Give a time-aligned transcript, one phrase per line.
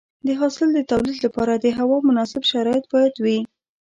[0.27, 3.39] د حاصل د تولید لپاره د هوا مناسب شرایط باید وي.